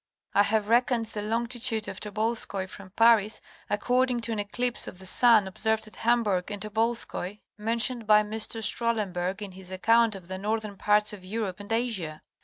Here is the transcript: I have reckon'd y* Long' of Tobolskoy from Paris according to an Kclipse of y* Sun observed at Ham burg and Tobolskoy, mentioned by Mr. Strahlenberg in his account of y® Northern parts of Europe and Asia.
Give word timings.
I 0.33 0.41
have 0.41 0.67
reckon'd 0.69 1.07
y* 1.15 1.21
Long' 1.21 1.43
of 1.43 1.99
Tobolskoy 1.99 2.67
from 2.67 2.89
Paris 2.95 3.39
according 3.69 4.21
to 4.21 4.31
an 4.31 4.39
Kclipse 4.39 4.87
of 4.87 4.99
y* 4.99 5.05
Sun 5.05 5.47
observed 5.47 5.85
at 5.87 5.97
Ham 5.97 6.23
burg 6.23 6.49
and 6.49 6.59
Tobolskoy, 6.59 7.37
mentioned 7.55 8.07
by 8.07 8.23
Mr. 8.23 8.63
Strahlenberg 8.63 9.43
in 9.43 9.51
his 9.51 9.69
account 9.71 10.15
of 10.15 10.23
y® 10.25 10.39
Northern 10.39 10.75
parts 10.75 11.13
of 11.13 11.23
Europe 11.23 11.59
and 11.59 11.71
Asia. 11.71 12.23